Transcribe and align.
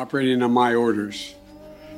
Operating 0.00 0.42
on 0.42 0.52
my 0.52 0.74
orders, 0.74 1.34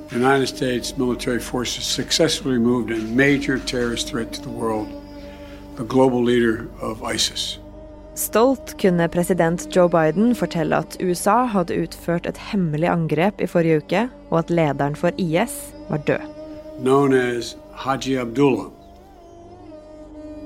the 0.08 0.16
United 0.16 0.48
States 0.48 0.98
military 0.98 1.38
forces 1.38 1.84
successfully 1.84 2.54
removed 2.54 2.90
a 2.90 2.96
major 2.96 3.60
terrorist 3.60 4.08
threat 4.08 4.32
to 4.32 4.42
the 4.42 4.50
world, 4.50 4.88
the 5.76 5.84
global 5.84 6.20
leader 6.20 6.68
of 6.80 7.04
ISIS. 7.04 7.60
Stolt 8.16 8.74
kunne 8.82 9.08
president 9.08 9.68
Joe 9.70 9.88
Biden 9.88 10.34
fortelle 10.34 10.74
at 10.74 10.96
USA 11.00 11.46
hadde 11.46 11.78
utført 11.78 12.26
et 12.26 12.42
hemmelig 12.50 12.88
angrep 12.90 13.40
i 13.40 13.46
forrige 13.46 13.76
uke, 13.84 14.08
og 14.30 14.38
at 14.38 14.50
lederen 14.50 14.96
for 14.96 15.14
IS 15.16 15.70
var 15.88 16.02
død. 16.02 16.26
Known 16.80 17.14
as 17.14 17.56
Haji 17.72 18.16
Abdullah. 18.16 18.81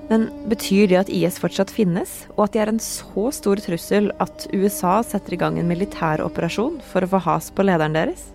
Men 0.06 0.28
betyr 0.50 0.86
det 0.90 0.98
at 1.00 1.10
IS 1.10 1.40
fortsatt 1.42 1.72
finnes, 1.74 2.24
og 2.36 2.46
at 2.46 2.54
de 2.54 2.62
er 2.62 2.70
en 2.70 2.82
så 2.82 3.28
stor 3.34 3.58
trussel 3.62 4.12
at 4.22 4.46
USA 4.54 5.00
setter 5.02 5.34
i 5.34 5.40
gang 5.40 5.58
en 5.58 5.70
militæroperasjon 5.70 6.78
for 6.92 7.02
å 7.02 7.10
få 7.10 7.22
has 7.26 7.50
på 7.50 7.66
lederen 7.66 7.96
deres? 7.96 8.28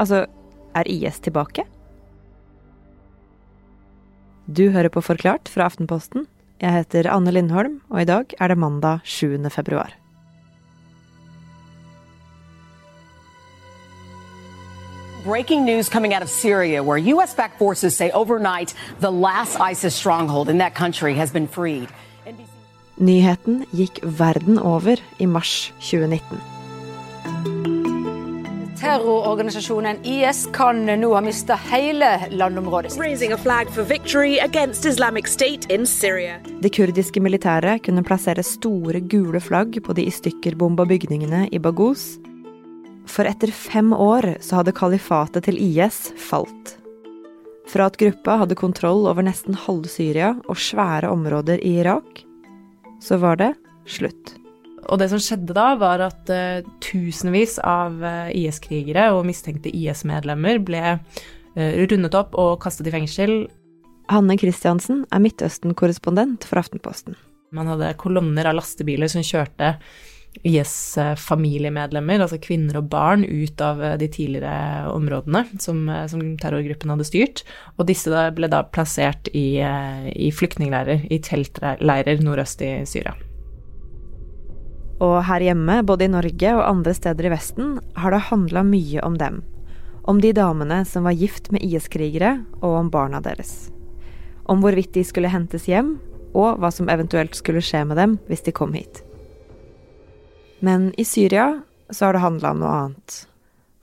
Altså, 0.00 0.26
er 0.76 0.90
IS 0.92 1.20
tilbake? 1.24 1.64
Du 4.50 4.68
hører 4.74 4.92
på 4.92 5.02
Forklart 5.04 5.48
fra 5.48 5.68
Aftenposten. 5.70 6.26
Jeg 6.60 6.82
heter 6.82 7.08
Anne 7.08 7.32
Lindholm, 7.32 7.80
og 7.88 8.02
i 8.02 8.08
dag 8.08 8.34
er 8.36 8.52
det 8.52 8.60
mandag 8.60 9.06
7. 9.08 9.38
februar. 9.48 9.99
Breaking 15.30 15.64
news 15.64 15.88
coming 15.88 16.12
out 16.12 16.22
of 16.22 16.28
Syria, 16.28 16.82
where 16.82 16.98
U.S. 17.14 17.36
backed 17.36 17.56
forces 17.58 17.96
say 17.96 18.10
overnight 18.10 18.74
the 18.98 19.12
last 19.12 19.60
ISIS 19.60 19.94
stronghold 19.94 20.48
in 20.48 20.58
that 20.58 20.74
country 20.74 21.14
has 21.14 21.30
been 21.30 21.46
freed. 21.46 21.88
Nyheten 22.98 23.62
gikk 23.70 24.00
verden 24.02 24.58
over 24.58 24.96
i 25.20 25.26
mars 25.26 25.70
2019. 25.78 26.40
Terrororganisasjonen 28.80 30.00
IS 30.02 30.48
kan 30.56 30.82
nå 30.98 31.12
ha 31.14 31.20
mista 31.22 31.54
hele 31.54 32.10
landområdet 32.34 32.90
sitt. 32.90 33.00
Raising 33.00 33.32
a 33.32 33.38
flag 33.38 33.70
for 33.70 33.86
victory 33.86 34.40
against 34.42 34.84
Islamic 34.84 35.30
State 35.30 35.70
in 35.70 35.86
Syria. 35.86 36.40
Det 36.58 36.74
kurdiske 36.74 37.22
militæret 37.22 37.84
kunne 37.86 38.02
plassere 38.02 38.42
store 38.42 39.00
gule 39.00 39.40
flagg 39.40 39.78
på 39.84 39.94
de 39.94 40.08
i 40.10 40.10
stykker 40.10 40.58
bomba 40.58 40.88
bygningene 40.90 41.46
i 41.52 41.62
Baghuz. 41.62 42.18
For 43.10 43.26
etter 43.26 43.50
fem 43.50 43.92
år 43.92 44.36
så 44.44 44.60
hadde 44.60 44.76
kalifatet 44.76 45.48
til 45.48 45.58
IS 45.58 46.10
falt. 46.20 46.76
Fra 47.70 47.88
at 47.90 47.98
gruppa 47.98 48.36
hadde 48.42 48.58
kontroll 48.58 49.06
over 49.10 49.24
nesten 49.26 49.56
halve 49.66 49.90
Syria 49.90 50.34
og 50.50 50.58
svære 50.58 51.10
områder 51.10 51.62
i 51.62 51.76
Irak, 51.82 52.22
så 53.02 53.18
var 53.22 53.40
det 53.40 53.52
slutt. 53.90 54.36
Og 54.90 54.98
det 54.98 55.10
som 55.12 55.20
skjedde 55.22 55.54
da, 55.54 55.72
var 55.78 56.02
at 56.02 56.30
uh, 56.32 56.66
tusenvis 56.82 57.58
av 57.66 57.98
uh, 58.02 58.30
IS-krigere 58.34 59.10
og 59.14 59.26
mistenkte 59.28 59.70
IS-medlemmer 59.70 60.58
ble 60.66 60.82
uh, 60.96 61.72
rundet 61.90 62.16
opp 62.18 62.34
og 62.38 62.58
kastet 62.64 62.90
i 62.90 62.94
fengsel. 62.94 63.34
Hanne 64.10 64.38
Christiansen 64.40 65.04
er 65.14 65.22
Midtøsten-korrespondent 65.22 66.46
for 66.48 66.62
Aftenposten. 66.62 67.18
Man 67.54 67.70
hadde 67.70 67.92
kolonner 68.00 68.50
av 68.50 68.58
lastebiler 68.58 69.10
som 69.10 69.26
kjørte 69.26 69.76
IS-familiemedlemmer, 70.46 72.22
altså 72.22 72.38
kvinner 72.40 72.78
og 72.80 72.88
barn, 72.92 73.24
ut 73.26 73.60
av 73.60 73.82
de 74.00 74.08
tidligere 74.08 74.88
områdene 74.92 75.44
som, 75.60 75.82
som 76.08 76.22
terrorgruppen 76.40 76.92
hadde 76.94 77.08
styrt. 77.08 77.42
Og 77.76 77.88
disse 77.90 78.12
da 78.12 78.28
ble 78.34 78.48
da 78.52 78.62
plassert 78.64 79.28
i, 79.36 79.60
i 79.60 80.30
flyktningleirer, 80.32 81.04
i 81.12 81.20
teltleirer 81.24 82.22
nordøst 82.24 82.64
i 82.64 82.78
Syria. 82.88 83.16
Og 85.00 85.16
her 85.24 85.44
hjemme, 85.44 85.80
både 85.88 86.06
i 86.06 86.12
Norge 86.12 86.54
og 86.56 86.66
andre 86.66 86.94
steder 86.96 87.28
i 87.28 87.32
Vesten, 87.32 87.78
har 87.96 88.12
det 88.12 88.26
handla 88.28 88.64
mye 88.66 89.04
om 89.04 89.16
dem. 89.20 89.40
Om 90.08 90.20
de 90.20 90.32
damene 90.36 90.82
som 90.88 91.08
var 91.08 91.16
gift 91.16 91.50
med 91.52 91.64
IS-krigere, 91.64 92.38
og 92.60 92.76
om 92.84 92.90
barna 92.92 93.20
deres. 93.24 93.70
Om 94.48 94.64
hvorvidt 94.64 94.92
de 94.96 95.04
skulle 95.04 95.32
hentes 95.32 95.68
hjem, 95.68 95.98
og 96.36 96.60
hva 96.60 96.70
som 96.72 96.88
eventuelt 96.92 97.36
skulle 97.36 97.64
skje 97.64 97.84
med 97.88 97.98
dem 97.98 98.18
hvis 98.28 98.44
de 98.46 98.54
kom 98.54 98.76
hit. 98.76 99.02
Men 100.60 100.90
i 101.00 101.04
Syria 101.08 101.62
så 101.90 102.06
har 102.06 102.16
det 102.16 102.24
handla 102.24 102.54
om 102.54 102.62
noe 102.62 102.76
annet. 102.84 103.16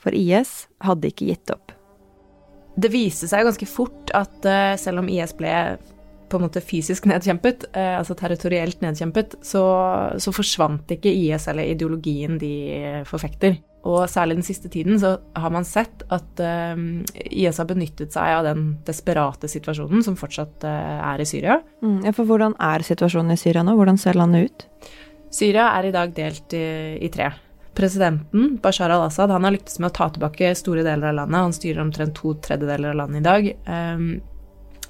For 0.01 0.15
IS 0.15 0.67
hadde 0.85 1.11
ikke 1.11 1.31
gitt 1.31 1.51
opp. 1.53 1.73
Det 2.77 2.91
viste 2.93 3.27
seg 3.29 3.47
ganske 3.47 3.67
fort 3.69 4.11
at 4.15 4.45
uh, 4.45 4.75
selv 4.77 5.01
om 5.01 5.09
IS 5.09 5.33
ble 5.37 5.53
på 6.27 6.37
en 6.37 6.43
måte 6.43 6.61
fysisk 6.63 7.07
nedkjempet, 7.07 7.69
eh, 7.71 7.93
altså 7.97 8.15
territorielt 8.17 8.81
nedkjempet, 8.83 9.37
så, 9.45 9.63
så, 10.19 10.33
forsvant 10.35 10.91
ikke 10.97 11.13
IS 11.13 11.47
eller 11.47 11.71
ideologien 11.71 12.37
de 12.41 12.51
forfekter. 13.07 13.57
Og 13.87 14.09
særlig 14.11 14.39
den 14.39 14.47
siste 14.47 14.67
tiden 14.71 14.99
så 14.99 15.13
har 15.37 15.53
man 15.53 15.67
sett 15.67 16.03
at 16.11 16.41
eh, 16.43 16.81
IS 17.31 17.61
har 17.61 17.69
benyttet 17.69 18.15
seg 18.15 18.39
av 18.39 18.47
den 18.49 18.69
desperate 18.87 19.47
situasjonen 19.51 20.03
som 20.03 20.17
fortsatt 20.19 20.67
eh, 20.67 21.01
er 21.13 21.23
i 21.23 21.29
Syria. 21.29 21.59
Mm, 21.85 22.01
ja, 22.09 22.15
for 22.15 22.27
hvordan 22.27 22.57
er 22.59 22.85
situasjonen 22.87 23.37
i 23.37 23.39
Syria 23.39 23.63
nå? 23.63 23.77
Hvordan 23.79 24.01
ser 24.01 24.19
landet 24.19 24.49
ut? 24.49 24.67
Syria 25.33 25.71
er 25.75 25.89
i 25.89 25.93
dag 25.95 26.15
delt 26.15 26.55
i, 26.55 26.65
i 27.03 27.11
tre. 27.13 27.31
Presidenten, 27.77 28.55
Bashar 28.61 28.89
al-Assad, 28.89 29.29
han 29.29 29.45
har 29.45 29.53
lyktes 29.53 29.77
med 29.77 29.91
å 29.91 29.97
ta 29.97 30.07
tilbake 30.09 30.55
store 30.57 30.85
deler 30.87 31.11
av 31.11 31.19
landet. 31.19 31.43
Han 31.45 31.53
styrer 31.53 31.83
omtrent 31.83 32.17
to 32.17 32.33
tredjedeler 32.41 32.95
av 32.95 33.01
landet 33.03 33.21
i 33.21 33.27
dag. 33.27 33.51
Um, 33.69 34.09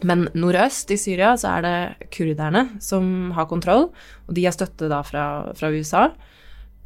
men 0.08 0.28
nordøst 0.38 0.92
i 0.94 1.00
Syria 1.02 1.34
så 1.40 1.58
er 1.58 1.66
det 1.66 2.08
kurderne 2.14 2.68
som 2.84 3.34
har 3.36 3.50
kontroll, 3.50 3.90
og 4.28 4.36
de 4.38 4.46
har 4.46 4.56
støtte 4.56 4.90
da 4.92 5.02
fra, 5.06 5.28
fra 5.58 5.72
USA. 5.74 6.08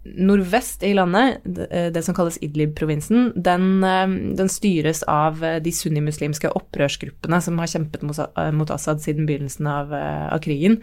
Nordvest 0.02 0.82
i 0.88 0.96
landet, 0.98 1.44
det 1.46 2.02
som 2.02 2.16
kalles 2.18 2.40
Idlib-provinsen, 2.42 3.36
den, 3.36 3.84
eh, 3.86 4.16
den, 4.40 4.50
styres 4.50 5.04
av 5.06 5.44
de 5.62 5.74
sunnimuslimske 5.76 6.50
opprørsgruppene 6.58 7.38
som 7.46 7.62
har 7.62 7.70
kjempet 7.70 8.02
mot 8.02 8.74
Assad 8.74 9.04
siden 9.04 9.28
begynnelsen 9.30 9.70
av, 9.70 9.94
av, 9.94 10.40
krigen. 10.42 10.80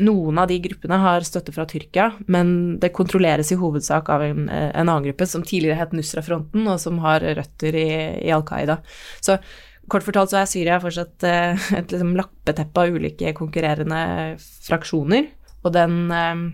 Noen 0.00 0.38
av 0.40 0.48
de 0.48 0.56
gruppene 0.64 0.96
har 1.02 1.24
støtte 1.28 1.52
fra 1.52 1.66
Tyrkia, 1.68 2.10
men 2.32 2.78
det 2.80 2.92
kontrolleres 2.96 3.50
i 3.52 3.58
hovedsak 3.60 4.08
av 4.12 4.24
en, 4.24 4.46
en 4.48 4.86
annen 4.86 5.10
gruppe 5.10 5.26
som 5.28 5.44
tidligere 5.44 5.76
het 5.82 5.92
Nusra-fronten, 5.96 6.64
og 6.72 6.80
som 6.80 7.02
har 7.04 7.24
røtter 7.36 7.76
i, 7.76 7.90
i 8.24 8.32
Al 8.32 8.46
Qaida. 8.48 8.80
Så 9.20 9.36
Kort 9.90 10.06
fortalt 10.06 10.30
så 10.30 10.40
er 10.40 10.48
Syria 10.48 10.78
fortsatt 10.82 11.24
eh, 11.26 11.68
et 11.80 11.92
liksom 11.92 12.14
lappeteppe 12.18 12.82
av 12.82 12.96
ulike 12.96 13.32
konkurrerende 13.36 14.00
fraksjoner. 14.66 15.30
Og 15.64 15.72
den, 15.74 15.96
eh, 16.14 16.44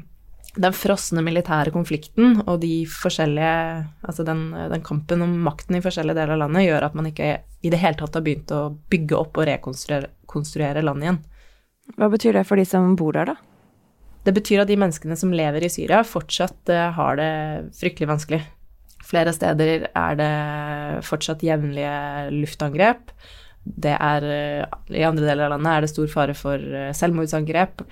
den 0.56 0.76
frosne 0.76 1.24
militære 1.24 1.74
konflikten 1.74 2.40
og 2.46 2.60
de 2.62 2.86
Altså 2.86 4.24
den, 4.24 4.50
den, 4.52 4.82
kampen 4.82 5.22
om 5.22 5.36
makten 5.44 5.76
i 5.76 5.84
forskjellige 5.84 6.16
deler 6.16 6.36
av 6.36 6.46
landet 6.46 6.64
gjør 6.64 6.88
at 6.88 6.94
man 6.94 7.10
ikke 7.10 7.32
i 7.62 7.70
det 7.72 7.82
hele 7.82 7.98
tatt 7.98 8.14
har 8.14 8.24
begynt 8.24 8.52
å 8.54 8.70
bygge 8.90 9.16
opp 9.18 9.36
og 9.36 9.48
rekonstruere 9.50 10.82
landet 10.82 11.04
igjen. 11.04 11.24
Hva 11.94 12.10
betyr 12.12 12.36
det 12.36 12.46
for 12.48 12.58
de 12.58 12.66
som 12.66 12.96
bor 12.98 13.14
der, 13.16 13.30
da? 13.30 13.36
Det 14.26 14.34
betyr 14.34 14.64
at 14.64 14.70
de 14.70 14.78
menneskene 14.80 15.16
som 15.18 15.30
lever 15.34 15.62
i 15.62 15.70
Syria, 15.70 16.02
fortsatt 16.02 16.72
eh, 16.72 16.90
har 16.96 17.18
det 17.20 17.32
fryktelig 17.78 18.10
vanskelig. 18.10 18.42
Flere 19.06 19.30
steder 19.34 19.86
er 19.86 20.18
det 20.18 20.32
fortsatt 21.06 21.44
jevnlige 21.46 21.94
luftangrep. 22.34 23.12
Er, 23.86 24.24
I 24.90 25.04
andre 25.06 25.26
deler 25.26 25.46
av 25.46 25.54
landet 25.54 25.72
er 25.72 25.84
det 25.84 25.92
stor 25.92 26.10
fare 26.10 26.34
for 26.38 26.58
eh, 26.58 26.90
selvmordsangrep. 26.94 27.86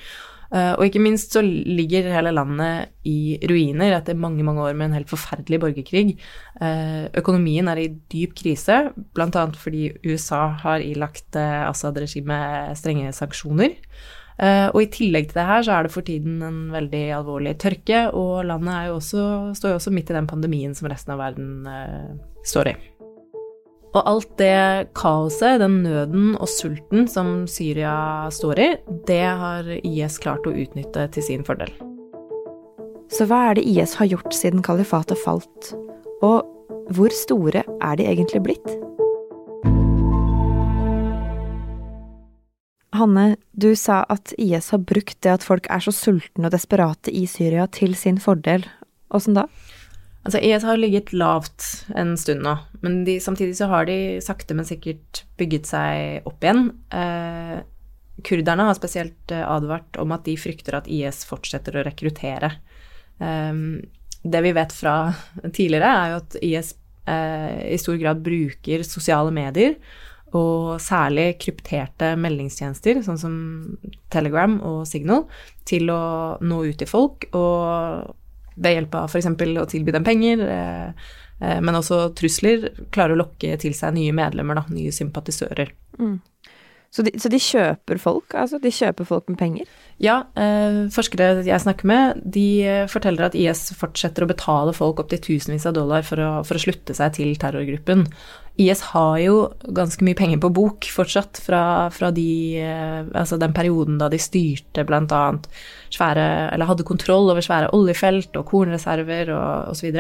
Eh, 0.55 0.73
og 0.77 0.87
ikke 0.87 1.03
minst 1.03 1.35
så 1.35 1.43
ligger 1.43 2.13
hele 2.15 2.31
landet 2.35 2.93
i 3.11 3.37
ruiner 3.51 3.97
etter 3.97 4.19
mange 4.19 4.45
mange 4.47 4.63
år 4.63 4.77
med 4.79 4.91
en 4.91 4.99
helt 5.01 5.11
forferdelig 5.11 5.61
borgerkrig. 5.65 6.15
Eh, 6.63 7.07
økonomien 7.19 7.71
er 7.71 7.83
i 7.83 7.89
dyp 8.13 8.37
krise, 8.39 8.81
bl.a. 9.17 9.47
fordi 9.59 9.89
USA 10.07 10.47
har 10.63 10.85
ilagt 10.85 11.35
Assad-regimet 11.35 12.79
strenge 12.79 13.15
sanksjoner. 13.17 13.81
Og 14.75 14.81
i 14.83 14.89
tillegg 14.91 15.29
til 15.31 15.37
det 15.39 15.45
her 15.47 15.61
så 15.63 15.77
er 15.77 15.87
det 15.87 15.93
for 15.95 16.03
tiden 16.03 16.41
en 16.43 16.57
veldig 16.75 17.03
alvorlig 17.21 17.53
tørke, 17.63 18.01
og 18.19 18.43
landet 18.49 18.89
jo 18.89 18.97
også, 18.97 19.27
står 19.55 19.71
jo 19.71 19.79
også 19.79 19.93
midt 19.95 20.11
i 20.11 20.17
den 20.17 20.27
pandemien 20.27 20.75
som 20.75 20.91
resten 20.91 21.15
av 21.15 21.23
verden 21.23 21.69
står 22.43 22.73
i. 22.73 22.75
Og 23.95 24.03
alt 24.11 24.31
det 24.41 24.91
kaoset, 24.99 25.61
den 25.63 25.83
nøden 25.85 26.33
og 26.43 26.49
sulten 26.51 27.07
som 27.07 27.45
Syria 27.47 28.27
står 28.35 28.59
i, 28.59 28.69
det 29.07 29.23
har 29.23 29.69
IS 29.87 30.17
klart 30.23 30.49
å 30.51 30.55
utnytte 30.55 31.07
til 31.15 31.23
sin 31.23 31.45
fordel. 31.47 31.71
Så 33.15 33.29
hva 33.31 33.53
er 33.53 33.55
det 33.55 33.69
IS 33.71 33.95
har 34.01 34.11
gjort 34.11 34.35
siden 34.35 34.65
kalifatet 34.67 35.21
falt? 35.23 35.71
Og 36.27 36.43
hvor 36.91 37.15
store 37.15 37.63
er 37.63 38.01
de 38.01 38.09
egentlig 38.11 38.43
blitt? 38.43 38.67
Hanne, 42.99 43.37
du 43.55 43.73
sa 43.79 44.03
at 44.11 44.35
IS 44.39 44.73
har 44.75 44.83
brukt 44.83 45.21
det 45.23 45.37
at 45.37 45.47
folk 45.47 45.71
er 45.71 45.87
så 45.87 45.95
sultne 45.95 46.51
og 46.51 46.55
desperate 46.55 47.15
i 47.15 47.29
Syria 47.31 47.69
til 47.71 47.95
sin 47.99 48.19
fordel. 48.23 48.67
Åssen 49.15 49.39
da? 49.39 49.47
Altså, 50.25 50.41
IS 50.41 50.65
har 50.65 50.79
ligget 50.81 51.13
lavt 51.13 51.67
en 52.01 52.15
stund 52.17 52.41
nå, 52.47 52.55
men 52.81 53.03
de, 53.05 53.19
samtidig 53.21 53.59
så 53.59 53.69
har 53.69 53.85
de 53.89 54.23
sakte, 54.25 54.57
men 54.57 54.65
sikkert 54.65 55.25
bygget 55.37 55.69
seg 55.69 56.29
opp 56.29 56.45
igjen. 56.45 56.71
Eh, 56.97 57.59
kurderne 58.25 58.69
har 58.71 58.79
spesielt 58.79 59.35
eh, 59.35 59.45
advart 59.45 59.99
om 60.01 60.15
at 60.17 60.25
de 60.25 60.39
frykter 60.41 60.79
at 60.79 60.89
IS 60.89 61.27
fortsetter 61.29 61.77
å 61.77 61.85
rekruttere. 61.85 62.55
Eh, 63.21 63.53
det 64.25 64.43
vi 64.49 64.55
vet 64.57 64.73
fra 64.73 64.97
tidligere, 65.59 65.93
er 65.93 66.15
jo 66.15 66.23
at 66.23 66.41
IS 66.41 66.73
eh, 67.05 67.61
i 67.75 67.79
stor 67.85 68.01
grad 68.01 68.25
bruker 68.25 68.89
sosiale 68.89 69.35
medier, 69.35 69.77
og 70.35 70.81
særlig 70.83 71.37
krypterte 71.39 72.15
meldingstjenester, 72.19 73.05
sånn 73.05 73.21
som 73.21 73.35
Telegram 74.11 74.57
og 74.67 74.81
Signal, 74.89 75.29
til 75.69 75.93
å 75.93 76.03
nå 76.43 76.65
ut 76.65 76.81
til 76.81 76.91
folk, 76.91 77.29
og 77.37 78.15
ved 78.55 78.77
hjelp 78.77 78.99
av 78.99 79.11
f.eks. 79.11 79.31
å 79.33 79.67
tilby 79.71 79.95
dem 79.95 80.07
penger, 80.07 80.45
eh, 80.47 81.09
eh, 81.41 81.59
men 81.65 81.81
også 81.81 82.07
trusler, 82.19 82.71
klarer 82.95 83.17
å 83.17 83.23
lokke 83.25 83.57
til 83.63 83.75
seg 83.77 83.97
nye 83.97 84.15
medlemmer, 84.17 84.61
da, 84.61 84.67
nye 84.75 84.95
sympatisører. 84.95 85.75
Mm. 85.99 86.19
Så 86.95 87.03
de, 87.03 87.11
så 87.19 87.27
de, 87.27 87.41
kjøper 87.43 87.99
folk, 87.99 88.37
altså? 88.39 88.61
De 88.63 88.71
kjøper 88.71 89.07
folk 89.09 89.27
med 89.27 89.39
penger? 89.41 89.71
Ja, 90.03 90.21
eh, 90.39 90.85
forskere 90.95 91.41
jeg 91.43 91.63
snakker 91.65 91.89
med, 91.91 92.21
de 92.37 92.47
eh, 92.63 92.85
forteller 92.91 93.27
at 93.27 93.35
IS 93.35 93.73
fortsetter 93.75 94.23
å 94.23 94.29
betale 94.31 94.75
folk 94.77 95.03
opptil 95.03 95.23
tusenvis 95.25 95.67
av 95.67 95.75
dollar 95.75 96.07
for 96.07 96.23
å, 96.23 96.31
for 96.47 96.55
å, 96.55 96.63
slutte 96.63 96.95
seg 96.95 97.17
til 97.17 97.35
terrorgruppen. 97.43 98.07
IS 98.57 98.81
har 98.93 99.17
jo 99.19 99.39
ganske 99.75 100.05
mye 100.07 100.15
penger 100.15 100.39
på 100.39 100.53
bok 100.55 100.87
fortsatt 100.95 101.41
fra, 101.43 101.91
fra 101.91 102.13
de, 102.15 102.55
eh, 102.63 103.01
altså 103.11 103.39
den 103.41 103.55
perioden 103.57 103.97
da 103.99 104.07
de 104.13 104.21
styrte 104.23 104.85
bl.a. 104.87 105.23
svære 105.91 106.27
Eller 106.53 106.71
hadde 106.71 106.87
kontroll 106.87 107.33
over 107.33 107.43
svære 107.43 107.73
oljefelt 107.75 108.37
og 108.39 108.47
kornreserver 108.53 109.33
og 109.35 109.75
osv. 109.75 109.99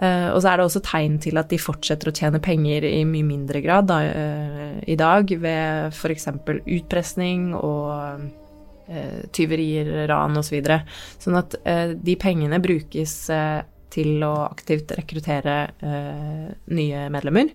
Uh, 0.00 0.30
og 0.32 0.38
så 0.40 0.48
er 0.48 0.56
det 0.56 0.64
også 0.64 0.80
tegn 0.86 1.18
til 1.20 1.36
at 1.36 1.50
de 1.50 1.58
fortsetter 1.60 2.08
å 2.08 2.14
tjene 2.16 2.38
penger 2.40 2.86
i 2.88 3.02
mye 3.04 3.26
mindre 3.26 3.60
grad 3.60 3.90
da, 3.90 3.98
uh, 4.00 4.78
i 4.88 4.96
dag, 4.96 5.28
ved 5.42 5.90
f.eks. 5.90 6.30
utpressing 6.62 7.50
og 7.58 8.30
tyverier, 9.30 9.90
ran 10.10 10.40
osv. 10.40 10.56
Så 10.66 11.28
sånn 11.28 11.36
at 11.38 11.54
de 12.02 12.14
pengene 12.18 12.58
brukes 12.58 13.12
til 13.92 14.24
å 14.26 14.34
aktivt 14.46 14.92
rekruttere 14.96 15.56
nye 15.80 17.06
medlemmer. 17.12 17.50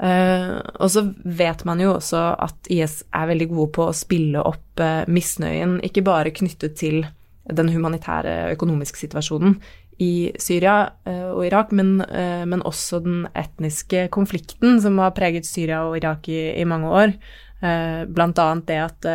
og 0.00 0.88
så 0.92 1.02
vet 1.24 1.64
man 1.68 1.80
jo 1.82 1.94
også 1.94 2.22
at 2.40 2.70
IS 2.72 3.02
er 3.12 3.26
veldig 3.32 3.48
gode 3.50 3.72
på 3.76 3.88
å 3.88 3.96
spille 3.96 4.40
opp 4.40 4.80
misnøyen, 5.08 5.78
ikke 5.84 6.06
bare 6.06 6.32
knyttet 6.32 6.78
til 6.80 7.02
den 7.50 7.68
humanitære 7.72 8.52
økonomiske 8.54 9.00
situasjonen 9.02 9.58
i 10.00 10.32
Syria 10.40 10.76
eh, 11.04 11.28
og 11.28 11.44
Irak, 11.46 11.74
men, 11.76 12.00
eh, 12.00 12.44
men, 12.48 12.64
også 12.64 13.02
den 13.04 13.26
etniske 13.36 14.08
konflikten 14.14 14.80
som 14.80 14.98
har 15.02 15.12
preget 15.16 15.48
Syria 15.48 15.82
og 15.88 15.98
Irak 16.00 16.28
i, 16.32 16.40
i 16.56 16.64
mange 16.68 16.88
år. 16.88 17.14
Eh, 17.60 18.02
annet 18.08 18.66
det 18.68 18.78
at 18.80 19.08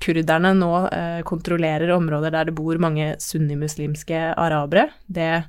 kurderne 0.00 0.54
nå 0.56 0.72
kontrollerer 1.28 1.92
områder 1.92 2.32
der 2.32 2.48
det 2.48 2.56
bor 2.56 2.80
mange 2.80 3.14
sunnimuslimske 3.20 4.32
arabere. 4.32 4.88
Det, 5.06 5.44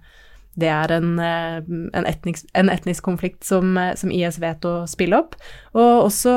det 0.59 0.71
er 0.75 0.91
en, 0.97 1.17
en, 1.19 2.05
etnisk, 2.05 2.49
en, 2.53 2.69
etnisk, 2.69 3.03
konflikt 3.03 3.47
som, 3.47 3.77
som, 3.95 4.11
IS 4.11 4.41
vet 4.43 4.65
å 4.67 4.83
spille 4.91 5.19
opp. 5.19 5.39
Og 5.71 6.09
også 6.09 6.33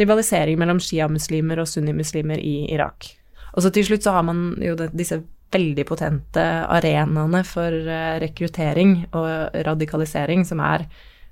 rivalisering 0.00 0.60
mellom 0.60 0.82
sjiamuslimer 0.82 1.62
og 1.62 1.70
sunnimuslimer 1.70 2.42
i 2.42 2.66
Irak. 2.74 3.14
Og 3.54 3.64
så 3.64 3.70
til 3.72 3.86
slutt 3.86 4.04
så 4.04 4.16
har 4.16 4.26
man 4.26 4.50
jo 4.62 4.76
disse 4.92 5.22
veldig 5.54 5.86
potente 5.88 6.42
arenaene 6.42 7.42
for 7.46 7.72
eh, 7.72 8.16
rekruttering 8.22 8.96
og 9.14 9.54
radikalisering, 9.66 10.44
som 10.48 10.62
er 10.64 10.86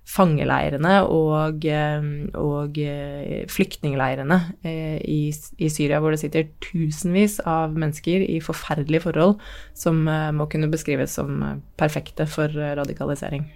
fangeleirene 0.09 0.97
og, 1.07 1.65
eh, 1.65 2.07
og 2.39 2.79
eh, 2.83 3.45
flyktningleirene 3.51 4.39
i, 4.65 5.21
i, 5.31 5.71
Syria, 5.71 6.01
hvor 6.03 6.15
det 6.15 6.21
sitter 6.23 6.51
tusenvis 6.65 7.39
av 7.47 7.77
mennesker 7.79 8.25
i 8.27 8.41
forferdelige 8.43 9.05
forhold 9.07 9.39
som 9.79 10.03
må 10.05 10.49
kunne 10.51 10.71
beskrives 10.73 11.15
som 11.19 11.63
perfekte 11.81 12.27
for 12.31 12.51
radikalisering. 12.53 13.47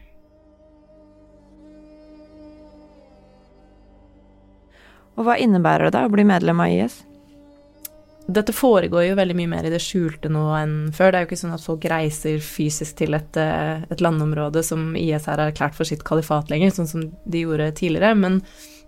Og 5.16 5.24
hva 5.24 5.38
innebærer 5.40 5.88
det 5.88 5.96
da 5.96 6.06
å 6.06 6.12
bli 6.12 6.26
medlem 6.28 6.60
av 6.60 6.72
IS? 6.72 7.00
Dette 8.26 8.52
foregår 8.54 9.04
jo 9.06 9.18
veldig 9.18 9.36
mye 9.38 9.50
mer 9.50 9.66
i 9.68 9.70
det 9.70 9.80
skjulte 9.82 10.30
nå 10.32 10.44
enn 10.58 10.76
før. 10.94 11.12
Det 11.12 11.18
er 11.18 11.24
jo 11.24 11.28
ikke 11.28 11.38
sånn 11.44 11.54
at 11.54 11.66
folk 11.66 11.84
reiser 11.90 12.40
fysisk 12.42 12.98
til 12.98 13.14
et, 13.14 13.38
eh, 13.38 13.84
et 13.86 14.02
landområde 14.02 14.64
som 14.66 14.96
IS 14.98 15.28
har 15.30 15.42
erklært 15.42 15.76
for 15.78 15.86
sitt 15.86 16.02
kalifat 16.06 16.50
lenger, 16.50 16.74
sånn 16.74 16.90
som 16.90 17.04
de 17.24 17.44
gjorde 17.44 17.70
tidligere. 17.78 18.16
Men 18.18 18.40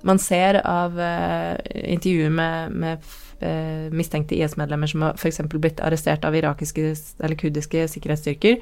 man 0.02 0.18
ser 0.22 0.60
av 0.62 0.98
uh, 0.98 1.58
intervjuer 1.74 2.30
med, 2.30 2.74
med 2.74 3.08
uh, 3.42 3.88
mistenkte 3.94 4.36
IS-medlemmer 4.38 4.90
som 4.90 5.02
har 5.02 5.18
f.eks. 5.18 5.40
blitt 5.54 5.82
arrestert 5.82 6.26
av 6.26 6.36
irakiske 6.38 6.92
eller 7.18 7.38
kurdiske 7.38 7.86
sikkerhetsstyrker. 7.94 8.60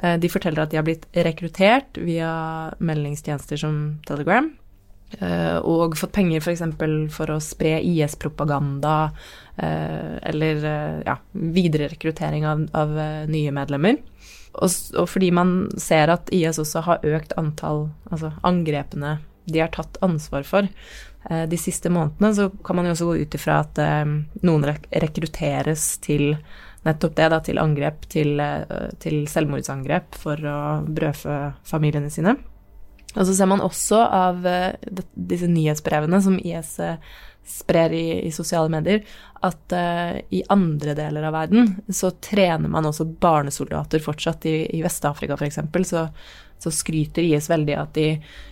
Uh, 0.00 0.16
de 0.20 0.32
forteller 0.32 0.64
at 0.64 0.72
de 0.72 0.80
har 0.80 0.86
blitt 0.88 1.04
rekruttert 1.12 2.00
via 2.00 2.30
meldingstjenester 2.80 3.60
som 3.60 3.98
Telegram. 4.08 4.48
Og 5.64 5.94
fått 5.96 6.12
penger 6.12 6.42
f.eks. 6.44 6.60
For, 6.76 6.96
for 7.14 7.30
å 7.32 7.38
spre 7.40 7.78
IS-propaganda 7.80 8.96
Eh, 9.58 10.16
eller 10.22 10.64
eh, 10.64 11.00
ja, 11.06 11.18
videre 11.32 11.88
rekruttering 11.88 12.46
av, 12.46 12.68
av 12.72 12.98
eh, 12.98 13.26
nye 13.26 13.50
medlemmer. 13.50 13.96
Og, 14.52 14.70
og, 14.94 15.08
fordi 15.10 15.32
man 15.34 15.56
ser 15.78 16.12
at 16.14 16.30
IS 16.34 16.60
også 16.62 16.84
har 16.86 17.06
økt 17.06 17.34
antall 17.40 17.88
altså 18.10 18.30
angrepene 18.46 19.18
de 19.48 19.62
har 19.62 19.72
tatt 19.72 19.96
ansvar 20.04 20.44
for 20.44 20.66
de 21.28 21.58
siste 21.60 21.90
månedene, 21.92 22.28
så 22.36 22.44
kan 22.64 22.76
man 22.76 22.86
jo 22.86 22.92
også 22.92 23.06
gå 23.08 23.14
ut 23.24 23.34
ifra 23.36 23.56
at 23.64 23.78
noen 24.44 24.66
rekrutteres 24.68 25.86
til 26.04 26.36
nettopp 26.86 27.16
det, 27.16 27.26
da, 27.32 27.38
til 27.44 27.60
angrep, 27.60 28.04
til, 28.12 28.40
til 29.02 29.16
selvmordsangrep 29.28 30.16
for 30.20 30.48
å 30.48 30.58
brødfø 30.84 31.38
familiene 31.68 32.12
sine. 32.12 32.36
Og 33.16 33.24
så 33.24 33.32
ser 33.34 33.48
man 33.48 33.64
også 33.64 34.02
av 34.04 34.44
disse 35.16 35.48
nyhetsbrevene 35.48 36.20
som 36.22 36.36
IS 36.38 36.76
sprer 37.48 37.92
i, 37.92 38.26
i 38.26 38.32
sosiale 38.32 38.68
medier, 38.68 39.04
at 39.40 39.72
uh, 39.72 40.18
i 40.34 40.42
andre 40.52 40.94
deler 40.98 41.28
av 41.28 41.34
verden 41.36 41.70
så 41.88 42.10
trener 42.10 42.68
man 42.68 42.86
også 42.88 43.06
barnesoldater 43.20 44.02
fortsatt. 44.04 44.46
I, 44.46 44.66
i 44.76 44.82
Vest-Afrika 44.84 45.38
f.eks. 45.38 45.60
Så, 45.88 46.04
så 46.58 46.72
skryter 46.74 47.24
IS 47.24 47.48
veldig 47.50 47.76
at 47.78 47.94
de 47.96 48.08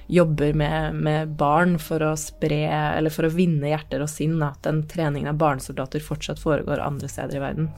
jobber 0.07 0.55
med, 0.57 0.95
med, 0.95 1.37
barn 1.39 1.77
for 1.83 2.03
å 2.07 2.15
spre, 2.21 2.63
eller 2.71 3.13
for 3.13 3.29
å 3.29 3.35
vinne 3.35 3.73
hjerter 3.73 4.05
og 4.05 4.11
sinn. 4.11 4.39
At 4.47 4.63
den 4.67 4.85
treningen 4.89 5.35
av 5.35 5.41
barnesoldater 5.43 6.05
fortsatt 6.05 6.41
foregår 6.43 6.83
andre 6.83 7.11
steder 7.13 7.37
i 7.37 7.45
verden. 7.45 7.71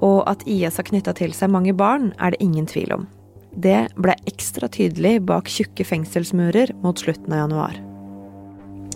Og 0.00 0.22
at 0.30 0.46
IS 0.48 0.80
har 0.80 0.88
knytta 0.88 1.12
til 1.18 1.34
seg 1.36 1.52
mange 1.52 1.76
barn, 1.76 2.14
er 2.16 2.32
det 2.32 2.40
ingen 2.40 2.70
tvil 2.70 2.94
om. 2.96 3.10
Det 3.50 3.78
ble 3.98 4.14
ekstra 4.30 4.68
tydelig 4.70 5.18
bak 5.26 5.48
tjukke 5.50 5.84
fengselsmurer 5.86 6.70
mot 6.84 6.98
slutten 6.98 7.34
av 7.34 7.44
januar. 7.44 7.78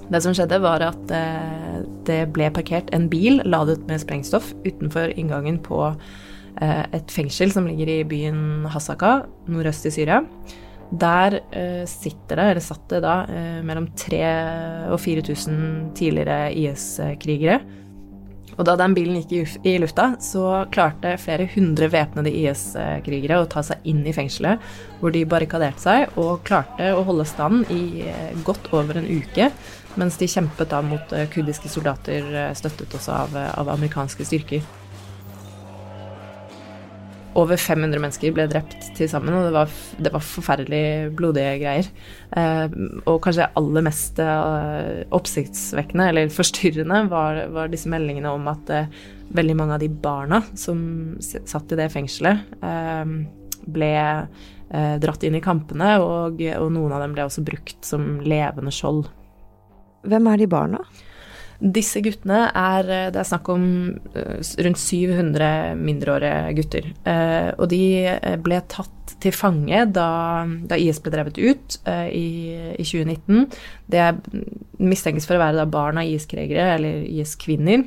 Det 0.04 0.20
som 0.20 0.34
skjedde, 0.36 0.60
var 0.62 0.84
at 0.84 1.12
eh, 1.16 1.78
det 2.06 2.20
ble 2.36 2.50
parkert 2.54 2.90
en 2.94 3.08
bil 3.10 3.40
ladet 3.48 3.80
med 3.88 4.02
sprengstoff 4.02 4.52
utenfor 4.66 5.14
inngangen 5.18 5.58
på 5.64 5.80
eh, 5.88 6.84
et 6.84 7.14
fengsel 7.14 7.54
som 7.54 7.66
ligger 7.68 7.90
i 7.90 8.02
byen 8.08 8.68
Hasaka, 8.70 9.22
nordøst 9.48 9.88
i 9.88 9.94
Syria. 9.94 10.20
Der 10.92 11.40
eh, 11.56 11.82
sitter 11.88 12.38
det, 12.38 12.50
eller 12.52 12.62
satt 12.62 12.84
det 12.92 13.00
da, 13.02 13.16
mellom 13.64 13.88
3000 13.96 14.92
og 14.92 15.00
4000 15.00 15.56
tidligere 15.98 16.52
IS-krigere 16.52 17.58
og 18.56 18.66
da 18.68 18.76
den 18.78 18.94
bilen 18.96 19.20
gikk 19.20 19.56
i 19.66 19.76
lufta, 19.82 20.12
så 20.22 20.64
klarte 20.74 21.16
flere 21.20 21.48
hundre 21.54 21.88
væpnede 21.92 22.32
IS-krigere 22.44 23.40
å 23.42 23.48
ta 23.50 23.64
seg 23.66 23.84
inn 23.90 24.04
i 24.06 24.14
fengselet, 24.14 24.62
hvor 25.00 25.14
de 25.14 25.24
barrikaderte 25.28 25.82
seg 25.82 26.18
og 26.20 26.44
klarte 26.46 26.92
å 26.94 27.02
holde 27.06 27.26
stand 27.28 27.70
i 27.74 28.04
eh, 28.08 28.30
godt 28.46 28.70
over 28.76 29.00
en 29.00 29.10
uke, 29.10 29.50
mens 30.00 30.18
de 30.20 30.30
kjempet 30.30 30.70
da 30.70 30.82
mot 30.84 31.12
eh, 31.14 31.28
kurdiske 31.32 31.70
soldater, 31.72 32.30
eh, 32.30 32.54
støttet 32.58 32.94
også 32.94 33.18
av, 33.24 33.36
av 33.54 33.74
amerikanske 33.74 34.26
styrker. 34.26 34.83
Over 37.34 37.58
500 37.58 37.98
mennesker 37.98 38.34
ble 38.34 38.46
drept 38.50 38.92
til 38.94 39.08
sammen, 39.10 39.34
og 39.34 39.48
det 39.48 39.54
var, 39.56 39.70
det 40.06 40.12
var 40.14 40.22
forferdelig 40.22 41.10
blodige 41.18 41.56
greier. 41.62 41.88
Eh, 42.38 42.76
og 43.10 43.18
kanskje 43.24 43.48
aller 43.58 43.84
mest 43.86 44.20
eh, 44.22 45.02
oppsiktsvekkende, 45.14 46.06
eller 46.12 46.30
forstyrrende, 46.34 47.00
var, 47.10 47.40
var, 47.54 47.72
disse 47.72 47.90
meldingene 47.90 48.30
om 48.30 48.46
at 48.52 48.70
eh, 48.70 49.00
veldig 49.34 49.56
mange 49.58 49.74
av 49.74 49.82
de 49.82 49.90
barna 49.90 50.44
som 50.54 50.78
satt 51.20 51.74
i 51.74 51.80
det 51.80 51.90
fengselet, 51.94 52.54
eh, 52.62 53.16
ble 53.64 53.90
eh, 53.98 54.94
dratt 55.02 55.26
inn 55.26 55.38
i 55.38 55.42
kampene, 55.42 55.96
og, 56.04 56.38
og 56.38 56.70
noen 56.76 56.94
av 56.94 57.02
dem 57.02 57.18
ble 57.18 57.26
også 57.26 57.42
brukt 57.46 57.82
som 57.82 58.20
levende 58.22 58.74
skjold. 58.74 59.08
Hvem 60.06 60.30
er 60.30 60.38
de 60.38 60.50
barna? 60.54 60.84
Disse 61.58 62.00
guttene 62.02 62.48
er 62.50 62.88
eh, 62.90 63.10
Det 63.14 63.20
er 63.20 63.28
snakk 63.28 63.48
om 63.52 63.66
eh, 64.16 64.52
rundt 64.66 64.80
700 64.80 65.48
mindreårige 65.78 66.54
gutter. 66.58 66.88
Eh, 67.06 67.50
og 67.54 67.68
de 67.70 67.84
ble 68.44 68.60
tatt 68.70 69.14
til 69.22 69.34
fange 69.36 69.84
da, 69.94 70.08
da 70.68 70.78
IS 70.80 70.98
ble 71.04 71.12
drevet 71.14 71.38
ut 71.38 71.76
i, 72.12 72.26
i 72.76 72.84
2019. 72.84 73.46
Det 73.92 74.06
mistenkes 74.80 75.28
for 75.28 75.36
å 75.36 75.42
være 75.44 75.66
barn 75.70 76.00
av 76.00 76.08
IS-krigere, 76.08 76.74
eller 76.78 77.04
IS-kvinner. 77.08 77.84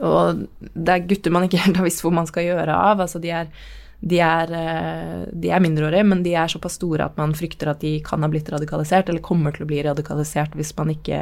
og 0.00 0.46
det 0.58 0.94
er 0.94 1.06
gutter 1.08 1.32
man 1.32 1.44
ikke 1.46 1.60
helt 1.60 1.76
har 1.76 1.86
visst 1.86 2.04
hvor 2.04 2.14
man 2.16 2.28
skal 2.28 2.48
gjøre 2.48 2.74
av. 2.74 3.00
altså 3.04 3.20
de 3.22 3.32
er 3.32 3.52
de 4.02 4.18
er, 4.18 4.50
eh, 4.50 5.18
de 5.30 5.50
er, 5.50 5.62
mindreårige, 5.62 6.04
men 6.04 6.22
de 6.24 6.34
er 6.34 6.50
såpass 6.50 6.74
store 6.80 7.06
at 7.06 7.18
man 7.20 7.34
frykter 7.38 7.70
at 7.70 7.82
de 7.84 8.00
kan 8.04 8.24
ha 8.24 8.30
blitt 8.30 8.50
radikalisert, 8.50 9.08
eller 9.08 9.22
kommer 9.22 9.54
til 9.54 9.62
å 9.62 9.70
bli 9.70 9.82
radikalisert 9.86 10.56
hvis 10.58 10.72
man 10.78 10.90
ikke 10.90 11.20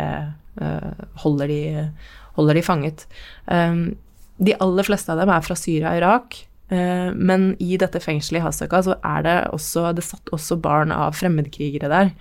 uh, 0.60 1.02
holder, 1.20 1.52
de, 1.52 1.82
holder, 2.38 2.56
de, 2.56 2.62
fanget. 2.64 3.04
Um, 3.44 3.98
de 4.40 4.56
aller 4.64 4.88
fleste 4.88 5.12
av 5.12 5.20
dem 5.20 5.32
er 5.34 5.44
fra 5.44 5.58
Syria 5.60 5.92
og 5.92 6.00
Irak, 6.00 6.40
uh, 6.72 7.12
men 7.12 7.50
i 7.60 7.76
dette 7.80 8.00
fengselet 8.00 8.40
i 8.40 8.46
Hasaka 8.46 8.82
så 8.88 8.96
er 8.96 9.28
det 9.28 9.36
også 9.52 9.90
Det 9.96 10.06
satt 10.06 10.32
også 10.32 10.56
barn 10.56 10.96
av 10.96 11.20
fremmedkrigere 11.20 11.92
der. 11.92 12.14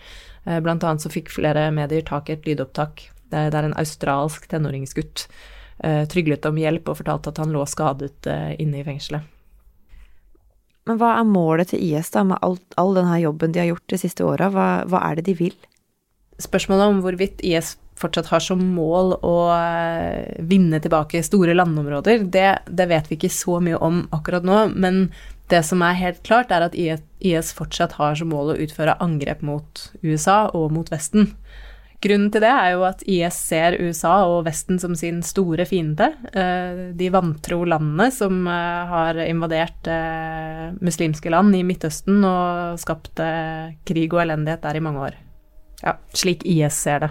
Uh, 0.43 0.59
blant 0.59 0.83
annet 0.83 1.07
så 1.07 1.13
fikk 1.13 1.31
flere 1.31 1.69
medier 1.71 2.03
tak 2.03 2.27
i 2.27 2.35
et 2.35 2.51
lydopptak 2.51 3.07
der, 3.31 3.47
der 3.55 3.63
en 3.63 3.79
australsk 3.79 4.49
tenåringsgutt 4.51 5.29
tryglet 6.11 6.43
om 6.43 6.57
hjelp 6.59 6.89
og 6.91 6.97
fortalte 6.99 7.31
at 7.31 7.37
han 7.39 7.53
lå 7.55 7.61
skadet 7.63 8.27
inne 8.59 8.81
i 8.81 8.83
fengselet. 8.83 9.23
Men 10.89 10.97
hva 10.97 11.11
er 11.19 11.27
målet 11.29 11.69
til 11.69 11.83
IS 11.85 12.09
da, 12.15 12.23
med 12.25 12.41
alt, 12.41 12.63
all 12.81 12.95
denne 12.97 13.19
jobben 13.21 13.53
de 13.53 13.61
har 13.61 13.69
gjort 13.69 13.91
de 13.93 13.99
siste 14.01 14.25
åra? 14.25 14.47
Hva, 14.49 14.69
hva, 14.89 15.03
er 15.05 15.19
det 15.19 15.27
de 15.27 15.35
vil? 15.37 15.57
Spørsmålet 16.41 16.89
om 16.89 17.01
hvorvidt 17.03 17.43
IS 17.45 17.75
fortsatt 17.99 18.31
har 18.31 18.41
som 18.41 18.61
mål 18.73 19.13
å 19.27 19.35
eh, 19.53 20.39
vinne 20.49 20.79
tilbake 20.81 21.21
store 21.25 21.53
landområder, 21.53 22.23
det, 22.33 22.47
det 22.65 22.87
vet 22.89 23.09
vi 23.11 23.19
ikke 23.19 23.31
så 23.35 23.59
mye 23.61 23.77
om 23.85 24.01
akkurat 24.15 24.47
nå. 24.47 24.63
Men 24.73 25.11
det 25.53 25.61
som 25.67 25.83
er 25.85 25.99
helt 25.99 26.23
klart, 26.25 26.49
er 26.49 26.65
at 26.65 26.77
IS 26.79 27.53
fortsatt 27.53 27.99
har 27.99 28.17
som 28.17 28.33
mål 28.33 28.55
å 28.55 28.59
utføre 28.65 28.97
angrep 29.03 29.43
mot 29.45 29.83
USA 30.01 30.47
og 30.57 30.71
mot 30.73 30.89
Vesten. 30.89 31.35
Grunnen 31.99 32.29
til 32.31 32.43
det 32.45 32.49
er 32.49 32.73
jo 32.77 32.83
at 32.87 33.01
IS 33.11 33.37
ser 33.49 33.75
USA 33.83 34.21
og 34.31 34.45
Vesten 34.45 34.77
som 34.79 34.93
sin 34.95 35.19
store 35.25 35.65
fiende. 35.67 36.13
Eh, 36.31 36.83
de 36.95 37.09
vantro 37.11 37.65
landene 37.67 38.07
som 38.15 38.45
eh, 38.47 38.91
har 38.93 39.19
invadert 39.25 39.89
eh, 39.91 40.69
muslimske 40.79 41.31
land 41.33 41.57
i 41.57 41.63
Midtøsten 41.67 42.23
og 42.23 42.79
skapt 42.79 43.19
krig 43.87 44.13
og 44.13 44.21
elendighet 44.23 44.63
der 44.63 44.79
i 44.79 44.83
mange 44.83 45.09
år. 45.09 45.17
Ja, 45.83 45.97
slik 46.15 46.45
IS 46.47 46.79
ser 46.79 47.03
det. 47.03 47.09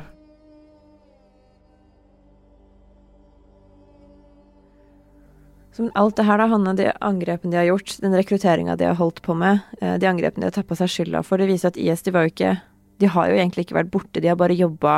Som 5.77 5.93
alt 5.95 6.17
det 6.17 6.25
her, 6.27 6.41
da, 6.41 6.49
Hanne, 6.51 6.73
de 6.75 6.89
angrepene 7.05 7.53
de 7.53 7.61
har 7.61 7.69
gjort, 7.69 7.93
den 8.03 8.17
rekrutteringa 8.17 8.75
de 8.81 8.89
har 8.89 8.97
holdt 8.99 9.21
på 9.23 9.37
med, 9.37 9.61
de 9.79 10.09
angrepene 10.09 10.43
de 10.43 10.49
har 10.49 10.57
tatt 10.57 10.67
på 10.67 10.81
seg 10.81 10.91
skylda 10.91 11.23
for, 11.23 11.39
det 11.39 11.53
viser 11.53 11.71
at 11.71 11.79
IS 11.79 12.03
de 12.03 12.17
var 12.17 12.27
jo 12.27 12.33
ikke 12.33 12.57
de 12.99 13.11
har 13.15 13.31
jo 13.31 13.37
egentlig 13.39 13.67
ikke 13.67 13.79
vært 13.79 13.93
borte, 13.95 14.23
de 14.23 14.31
har 14.31 14.39
bare 14.39 14.57
jobba 14.59 14.95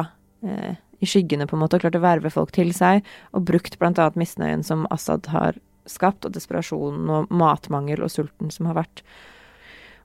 eh, 0.47 0.79
i 1.01 1.09
skyggene, 1.09 1.47
på 1.49 1.57
en 1.57 1.65
måte, 1.65 1.79
og 1.79 1.85
klart 1.85 1.99
å 1.99 2.05
verve 2.05 2.33
folk 2.33 2.53
til 2.57 2.73
seg, 2.77 3.05
og 3.33 3.47
brukt 3.49 3.77
annet 3.81 4.19
misnøyen 4.21 4.65
som 4.67 4.87
Assad 4.93 5.29
har 5.33 5.59
skapt, 5.89 6.27
og 6.27 6.35
desperasjonen 6.37 7.11
og 7.11 7.33
matmangel 7.33 8.05
og 8.05 8.13
sulten 8.13 8.53
som 8.53 8.69
har 8.71 8.79
vært. 8.83 9.05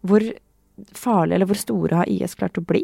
Hvor 0.05 0.23
farlig, 0.95 1.37
eller 1.37 1.49
hvor 1.49 1.59
store 1.59 2.01
har 2.01 2.11
IS 2.11 2.35
klart 2.39 2.59
å 2.59 2.65
bli? 2.65 2.83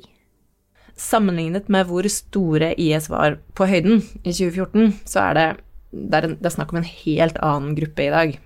Sammenlignet 1.00 1.70
med 1.72 1.88
hvor 1.90 2.08
store 2.12 2.74
IS 2.80 3.08
var 3.12 3.40
på 3.58 3.68
høyden 3.68 4.04
i 4.24 4.34
2014, 4.34 4.96
så 5.08 5.28
er 5.30 5.38
det, 5.38 5.48
det 5.92 6.20
er, 6.20 6.28
en, 6.28 6.38
det 6.40 6.50
er 6.52 6.56
snakk 6.56 6.74
om 6.74 6.82
en 6.82 6.92
helt 6.92 7.40
annen 7.42 7.76
gruppe 7.80 8.06
i 8.06 8.14
dag. 8.14 8.40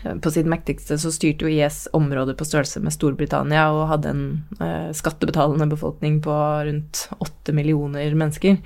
På 0.00 0.30
sitt 0.32 0.48
mektigste 0.48 0.96
så 1.00 1.10
styrte 1.12 1.44
jo 1.44 1.52
IS 1.52 1.84
områder 1.96 2.36
på 2.38 2.46
størrelse 2.48 2.80
med 2.80 2.94
Storbritannia 2.94 3.66
og 3.74 3.88
hadde 3.90 4.12
en 4.14 4.22
eh, 4.56 4.88
skattebetalende 4.96 5.68
befolkning 5.68 6.22
på 6.24 6.36
rundt 6.66 7.02
åtte 7.20 7.52
millioner 7.56 8.16
mennesker. 8.16 8.56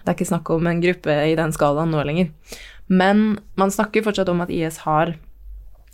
Det 0.00 0.10
er 0.10 0.16
ikke 0.16 0.30
snakk 0.32 0.50
om 0.50 0.66
en 0.66 0.82
gruppe 0.82 1.14
i 1.30 1.36
den 1.38 1.54
skalaen 1.54 1.94
nå 1.94 2.02
lenger. 2.08 2.32
Men 2.90 3.38
man 3.60 3.70
snakker 3.70 4.02
fortsatt 4.02 4.32
om 4.32 4.42
at 4.42 4.50
IS 4.50 4.80
har 4.82 5.14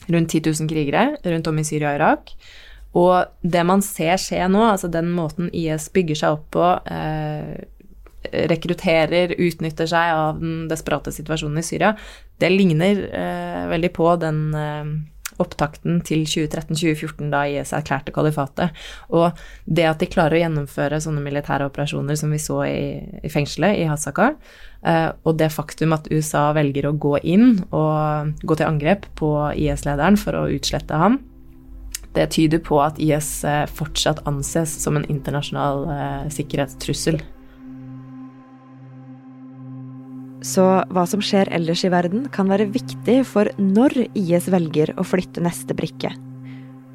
rundt 0.06 0.32
10 0.32 0.46
000 0.48 0.70
krigere 0.70 1.16
rundt 1.24 1.50
om 1.50 1.58
i 1.60 1.66
Syria 1.66 1.92
og 1.92 2.00
Irak. 2.00 2.32
Og 2.96 3.44
det 3.44 3.64
man 3.68 3.82
ser 3.84 4.16
skje 4.20 4.46
nå, 4.48 4.62
altså 4.64 4.88
den 4.88 5.10
måten 5.12 5.50
IS 5.52 5.90
bygger 5.92 6.22
seg 6.22 6.38
opp 6.38 6.46
på, 6.56 6.68
eh, 6.88 7.66
rekrutterer, 8.52 9.34
utnytter 9.38 9.88
seg 9.90 10.14
av 10.14 10.40
den 10.40 10.64
desperate 10.70 11.12
situasjonen 11.14 11.60
i 11.60 11.66
Syria, 11.66 11.92
det 12.40 12.52
ligner 12.52 13.04
eh, 13.10 13.66
veldig 13.70 13.92
på 13.96 14.08
den 14.20 14.40
eh, 14.56 14.96
opptakten 15.42 16.00
til 16.06 16.24
2013-2014, 16.24 17.28
da 17.32 17.42
IS 17.50 17.74
erklærte 17.76 18.14
kalifatet. 18.14 18.76
Og 19.12 19.36
det 19.66 19.84
at 19.88 20.00
de 20.00 20.08
klarer 20.10 20.38
å 20.38 20.42
gjennomføre 20.44 21.00
sånne 21.02 21.24
militære 21.24 21.68
operasjoner 21.68 22.18
som 22.18 22.32
vi 22.32 22.40
så 22.40 22.62
i, 22.68 22.80
i 23.20 23.32
fengselet 23.32 23.82
i 23.82 23.86
Hasakar, 23.90 24.36
eh, 24.82 25.08
og 25.24 25.38
det 25.40 25.52
faktum 25.54 25.96
at 25.96 26.08
USA 26.12 26.48
velger 26.56 26.88
å 26.88 26.96
gå 26.96 27.16
inn 27.22 27.58
og 27.70 28.36
gå 28.42 28.58
til 28.58 28.68
angrep 28.68 29.08
på 29.18 29.32
IS-lederen 29.54 30.20
for 30.20 30.38
å 30.38 30.48
utslette 30.56 31.00
ham, 31.04 31.20
det 32.16 32.30
tyder 32.32 32.62
på 32.64 32.78
at 32.80 32.98
IS 33.02 33.44
eh, 33.44 33.64
fortsatt 33.68 34.22
anses 34.28 34.72
som 34.82 34.96
en 34.96 35.04
internasjonal 35.12 35.82
eh, 35.92 36.28
sikkerhetstrussel. 36.32 37.20
Så 40.44 40.64
hva 40.92 41.06
som 41.08 41.22
skjer 41.24 41.48
ellers 41.54 41.84
i 41.86 41.90
verden, 41.92 42.26
kan 42.32 42.50
være 42.50 42.68
viktig 42.74 43.22
for 43.28 43.48
når 43.60 43.96
IS 44.12 44.50
velger 44.52 44.92
å 45.00 45.04
flytte 45.06 45.44
neste 45.44 45.76
brikke. 45.76 46.12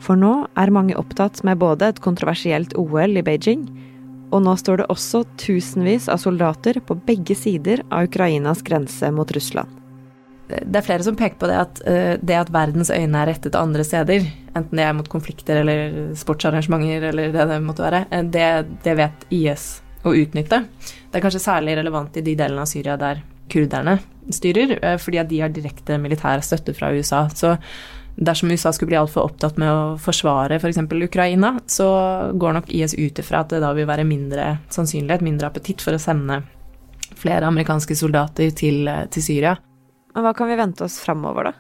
For 0.01 0.17
nå 0.17 0.47
er 0.57 0.73
mange 0.73 0.97
opptatt 0.97 1.43
med 1.45 1.59
både 1.61 1.91
et 1.91 2.01
kontroversielt 2.01 2.73
OL 2.79 3.19
i 3.19 3.25
Beijing, 3.25 3.67
og 4.31 4.45
nå 4.45 4.55
står 4.57 4.81
det 4.81 4.89
også 4.93 5.25
tusenvis 5.41 6.07
av 6.09 6.21
soldater 6.21 6.79
på 6.85 6.95
begge 7.05 7.35
sider 7.35 7.83
av 7.91 8.07
Ukrainas 8.07 8.63
grense 8.65 9.11
mot 9.13 9.31
Russland. 9.35 9.77
Det 10.51 10.81
er 10.81 10.83
flere 10.83 11.03
som 11.05 11.15
peker 11.15 11.37
på 11.39 11.47
det 11.47 11.57
at 11.59 11.81
uh, 11.85 12.15
det 12.19 12.35
at 12.35 12.49
verdens 12.51 12.91
øyne 12.91 13.21
er 13.21 13.29
rettet 13.31 13.55
andre 13.55 13.85
steder, 13.87 14.25
enten 14.51 14.79
det 14.79 14.83
er 14.83 14.95
mot 14.97 15.07
konflikter 15.11 15.61
eller 15.61 16.11
sportsarrangementer 16.19 17.07
eller 17.11 17.31
det 17.31 17.47
det 17.53 17.59
måtte 17.63 17.85
være, 17.85 18.05
eh, 18.11 18.25
det, 18.27 18.49
det 18.83 18.97
vet 18.99 19.27
IS 19.31 19.69
å 20.03 20.15
utnytte. 20.17 20.63
Det 20.81 21.19
er 21.19 21.23
kanskje 21.23 21.43
særlig 21.43 21.77
relevant 21.79 22.17
i 22.17 22.25
de 22.25 22.35
delene 22.35 22.65
av 22.65 22.71
Syria 22.71 22.97
der 22.99 23.21
kurderne 23.51 23.97
styrer, 24.31 24.77
eh, 24.81 24.97
fordi 25.01 25.21
at 25.21 25.29
de 25.31 25.41
har 25.43 25.51
direkte 25.53 25.97
militær 26.01 26.43
støtte 26.45 26.75
fra 26.77 26.91
USA. 26.95 27.27
Så 27.29 27.55
dersom 28.15 28.51
USA 28.51 28.71
skulle 28.73 28.91
bli 28.91 28.99
altfor 28.99 29.29
opptatt 29.29 29.59
med 29.61 29.71
å 29.71 29.97
forsvare 30.01 30.59
f.eks. 30.59 30.81
For 30.83 31.07
Ukraina, 31.07 31.55
så 31.67 31.87
går 32.37 32.57
nok 32.57 32.71
IS 32.73 32.95
ut 32.97 33.21
ifra 33.23 33.43
at 33.43 33.53
det 33.53 33.61
da 33.63 33.71
vil 33.77 33.89
være 33.89 34.07
mindre 34.07 34.57
sannsynlighet, 34.73 35.25
mindre 35.25 35.51
appetitt 35.51 35.83
for 35.83 35.95
å 35.95 36.01
sende 36.01 36.41
flere 37.21 37.47
amerikanske 37.49 37.95
soldater 37.97 38.53
til, 38.55 38.87
eh, 38.87 39.05
til 39.11 39.23
Syria. 39.23 39.57
Men 40.15 40.25
hva 40.25 40.35
kan 40.35 40.49
vi 40.49 40.59
vente 40.59 40.83
oss 40.83 40.99
framover, 40.99 41.51
da? 41.51 41.53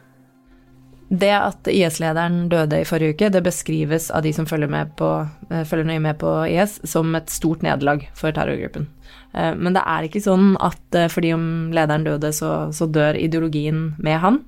Det 1.11 1.31
at 1.35 1.67
IS-lederen 1.67 2.45
døde 2.47 2.77
i 2.79 2.87
forrige 2.87 3.17
uke, 3.17 3.29
det 3.33 3.41
beskrives 3.43 4.07
av 4.15 4.23
de 4.23 4.31
som 4.31 4.45
følger, 4.47 4.71
på, 4.95 5.09
eh, 5.51 5.65
følger 5.67 5.89
nøye 5.89 6.03
med 6.03 6.17
på 6.21 6.31
IS, 6.47 6.77
som 6.87 7.11
et 7.15 7.29
stort 7.29 7.65
nederlag 7.65 8.05
for 8.15 8.31
terrorgruppen. 8.31 8.87
Eh, 9.35 9.51
men 9.55 9.75
det 9.75 9.83
er 9.83 10.07
ikke 10.07 10.23
sånn 10.23 10.55
at 10.63 10.95
eh, 10.95 11.09
fordi 11.11 11.33
om 11.35 11.49
lederen 11.75 12.07
døde, 12.07 12.31
så, 12.31 12.71
så 12.71 12.87
dør 12.87 13.19
ideologien 13.19 13.91
med 13.99 14.19
han. 14.23 14.39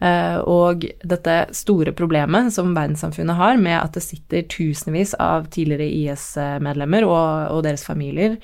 Og 0.00 0.86
dette 1.04 1.32
store 1.52 1.92
problemet 1.92 2.54
som 2.54 2.70
verdenssamfunnet 2.72 3.36
har 3.36 3.58
med 3.60 3.76
at 3.76 3.92
det 3.92 4.00
sitter 4.00 4.46
tusenvis 4.48 5.12
av 5.20 5.50
tidligere 5.52 5.90
IS-medlemmer 5.92 7.04
og, 7.04 7.50
og, 7.52 7.60
deres 7.66 7.84
familier 7.84 8.38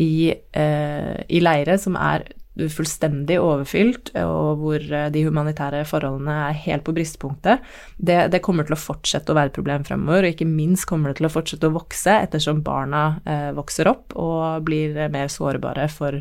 i, 0.00 0.32
i 0.32 1.42
leire 1.44 1.76
som 1.76 2.00
er 2.00 2.24
fullstendig 2.52 3.38
overfylt, 3.40 4.10
og 4.20 4.60
hvor 4.60 4.82
eh, 4.82 5.08
de 5.12 5.24
humanitære 5.24 5.84
forholdene 5.88 6.34
er 6.50 6.58
helt 6.66 6.84
på 6.84 6.94
bristepunktet, 6.96 7.62
det, 7.96 8.18
det, 8.34 8.42
kommer 8.44 8.66
til 8.68 8.76
å 8.76 8.80
fortsette 8.80 9.32
å 9.32 9.36
være 9.38 9.52
et 9.52 9.56
problem 9.56 9.86
fremover, 9.88 10.26
og 10.26 10.34
ikke 10.34 10.48
minst 10.48 10.86
kommer 10.88 11.10
det 11.10 11.20
til 11.20 11.30
å 11.30 11.32
fortsette 11.32 11.70
å 11.70 11.76
vokse 11.78 12.18
ettersom 12.26 12.60
barna 12.64 13.04
eh, 13.24 13.48
vokser 13.56 13.88
opp 13.90 14.12
og 14.20 14.66
blir 14.66 14.98
mer 15.12 15.32
sårbare 15.32 15.88
for 15.92 16.18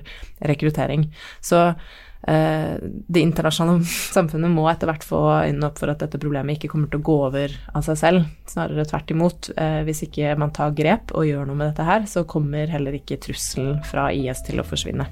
rekruttering. 0.48 1.10
Så 1.44 1.60
eh, 1.68 2.78
det 2.80 3.26
internasjonale 3.26 3.84
samfunnet 4.16 4.54
må 4.56 4.70
etter 4.72 4.88
hvert 4.88 5.04
få 5.04 5.20
øynene 5.42 5.68
opp 5.68 5.82
for 5.84 5.92
at 5.92 6.00
dette 6.06 6.22
problemet 6.22 6.56
ikke 6.56 6.72
kommer 6.72 6.92
til 6.94 7.02
å 7.02 7.08
gå 7.10 7.18
over 7.26 7.58
av 7.76 7.84
seg 7.90 8.00
selv, 8.00 8.30
snarere 8.48 8.88
tvert 8.88 9.12
imot. 9.12 9.52
Eh, 9.58 9.82
hvis 9.90 10.06
ikke 10.08 10.32
man 10.40 10.56
tar 10.56 10.72
grep 10.78 11.12
og 11.12 11.28
gjør 11.28 11.52
noe 11.52 11.60
med 11.60 11.74
dette 11.74 11.90
her, 11.90 12.08
så 12.08 12.24
kommer 12.24 12.72
heller 12.72 12.96
ikke 13.02 13.20
trusselen 13.28 13.84
fra 13.92 14.08
IS 14.16 14.46
til 14.48 14.64
å 14.64 14.68
forsvinne. 14.68 15.10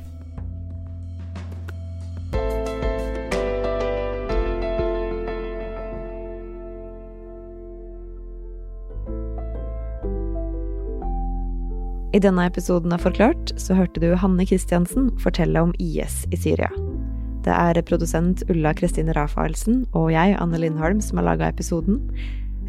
I 12.20 12.22
denne 12.22 12.44
episoden 12.50 12.92
av 12.92 13.06
Forklart 13.06 13.54
så 13.56 13.78
hørte 13.78 14.02
du 14.04 14.10
Hanne 14.12 14.44
Christiansen 14.44 15.06
fortelle 15.24 15.62
om 15.64 15.70
IS 15.80 16.26
i 16.36 16.40
Syria. 16.42 16.68
Det 17.46 17.54
er 17.54 17.80
produsent 17.88 18.42
Ulla 18.52 18.74
Kristine 18.76 19.14
Rafaelsen 19.16 19.86
og 19.96 20.10
jeg, 20.12 20.34
Anne 20.36 20.60
Lindholm, 20.60 21.00
som 21.00 21.22
har 21.22 21.30
laga 21.30 21.48
episoden. 21.48 22.02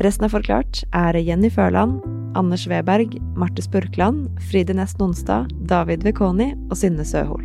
Resten 0.06 0.28
av 0.28 0.36
Forklart 0.36 0.84
er 0.94 1.18
Jenny 1.18 1.50
Førland, 1.50 1.98
Anders 2.38 2.68
Weberg, 2.70 3.18
Marte 3.34 3.66
Spurkland, 3.66 4.28
Fride 4.52 4.78
Nest 4.78 5.02
Nonstad, 5.02 5.50
David 5.66 6.06
Vekoni 6.06 6.52
og 6.68 6.78
Synne 6.78 7.02
Søhol. 7.02 7.42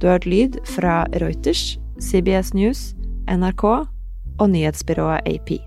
Du 0.00 0.08
har 0.08 0.16
hørt 0.16 0.30
lyd 0.32 0.56
fra 0.78 1.02
Reuters, 1.20 1.74
CBS 2.00 2.54
News, 2.56 2.94
NRK 3.28 3.68
og 3.68 4.48
nyhetsbyrået 4.48 5.28
AP. 5.28 5.58